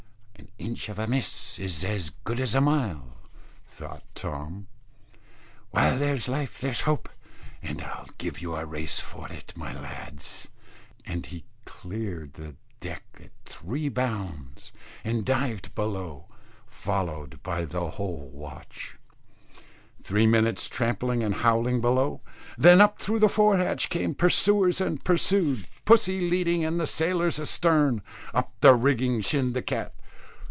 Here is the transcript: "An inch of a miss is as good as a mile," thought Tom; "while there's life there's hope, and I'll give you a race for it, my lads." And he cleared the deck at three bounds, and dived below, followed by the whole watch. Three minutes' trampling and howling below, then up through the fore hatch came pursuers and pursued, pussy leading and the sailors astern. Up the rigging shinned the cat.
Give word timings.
"An 0.59 0.67
inch 0.67 0.89
of 0.89 0.97
a 0.99 1.07
miss 1.07 1.59
is 1.59 1.83
as 1.83 2.11
good 2.23 2.39
as 2.39 2.53
a 2.55 2.61
mile," 2.61 3.17
thought 3.67 4.03
Tom; 4.15 4.67
"while 5.71 5.97
there's 5.97 6.27
life 6.27 6.59
there's 6.61 6.81
hope, 6.81 7.09
and 7.63 7.81
I'll 7.81 8.07
give 8.19 8.41
you 8.41 8.55
a 8.55 8.65
race 8.65 8.99
for 8.99 9.27
it, 9.31 9.53
my 9.55 9.73
lads." 9.77 10.47
And 11.05 11.25
he 11.27 11.45
cleared 11.65 12.33
the 12.33 12.55
deck 12.79 13.03
at 13.23 13.31
three 13.45 13.89
bounds, 13.89 14.71
and 15.03 15.25
dived 15.25 15.73
below, 15.75 16.27
followed 16.67 17.41
by 17.43 17.65
the 17.65 17.91
whole 17.91 18.29
watch. 18.31 18.97
Three 20.03 20.27
minutes' 20.27 20.69
trampling 20.69 21.21
and 21.23 21.35
howling 21.35 21.81
below, 21.81 22.21
then 22.57 22.81
up 22.81 22.99
through 22.99 23.19
the 23.19 23.27
fore 23.29 23.57
hatch 23.57 23.89
came 23.89 24.13
pursuers 24.15 24.79
and 24.79 25.03
pursued, 25.03 25.67
pussy 25.85 26.29
leading 26.29 26.63
and 26.63 26.79
the 26.79 26.87
sailors 26.87 27.39
astern. 27.39 28.01
Up 28.33 28.53
the 28.61 28.73
rigging 28.75 29.21
shinned 29.21 29.53
the 29.55 29.63
cat. 29.63 29.93